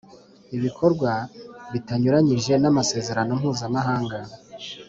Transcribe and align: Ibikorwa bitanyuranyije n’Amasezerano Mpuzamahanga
Ibikorwa 0.57 1.11
bitanyuranyije 1.71 2.53
n’Amasezerano 2.59 3.31
Mpuzamahanga 3.39 4.17